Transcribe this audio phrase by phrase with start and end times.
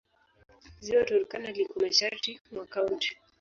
[0.83, 3.09] Ziwa Turkana liko mashariki mwa kaunti.